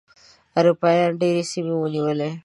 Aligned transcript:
اروپایانو 0.59 1.17
ډېرې 1.21 1.43
سیمې 1.51 1.75
ونیولې. 1.77 2.29